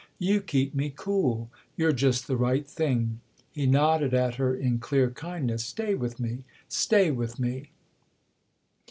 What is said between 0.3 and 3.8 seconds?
keep me cool you're just the right thing." He